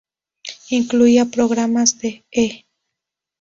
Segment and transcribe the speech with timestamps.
[0.71, 2.65] Incluía programas de E!